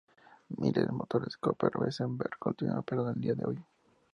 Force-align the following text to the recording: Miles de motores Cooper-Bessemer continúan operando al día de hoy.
Miles 0.63 0.87
de 0.87 0.95
motores 0.99 1.37
Cooper-Bessemer 1.37 2.31
continúan 2.45 2.79
operando 2.79 3.11
al 3.11 3.21
día 3.21 3.35
de 3.35 3.45
hoy. 3.45 3.63